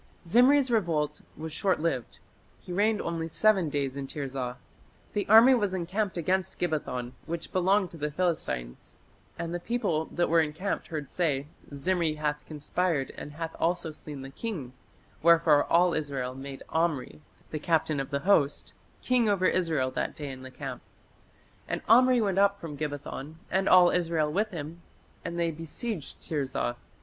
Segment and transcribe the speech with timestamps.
[0.25, 2.17] Zimri's revolt was shortlived.
[2.59, 4.57] He reigned only "seven days in Tirzah".
[5.13, 8.95] The army was "encamped against Gibbethon, which belonged to the Philistines.
[9.37, 14.23] And the people that were encamped heard say, Zimri hath conspired and hath also slain
[14.23, 14.73] the king;
[15.21, 17.21] wherefore all Israel made Omri,
[17.51, 18.73] the captain of the host,
[19.03, 20.81] king over Israel that day in the camp.
[21.67, 24.81] And Omri went up from Gibbethon and all Israel with him,
[25.23, 26.75] and they besieged Tirzah.